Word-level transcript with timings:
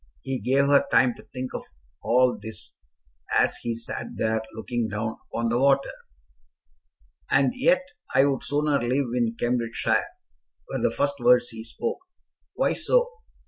He 0.23 0.39
gave 0.39 0.65
her 0.65 0.83
time 0.91 1.13
to 1.13 1.23
think 1.31 1.53
of 1.53 1.61
all 2.01 2.35
this 2.41 2.73
as 3.37 3.57
he 3.57 3.75
sat 3.75 4.07
there 4.17 4.41
looking 4.55 4.87
down 4.89 5.17
upon 5.29 5.49
the 5.49 5.59
water. 5.59 5.91
"And 7.29 7.53
yet 7.55 7.87
I 8.15 8.25
would 8.25 8.43
sooner 8.43 8.79
live 8.81 9.09
in 9.13 9.35
Cambridgeshire," 9.39 10.07
were 10.71 10.81
the 10.81 10.89
first 10.89 11.19
words 11.19 11.49
he 11.49 11.63
spoke. 11.63 11.99
"Why 12.55 12.73
so?" 12.73 13.11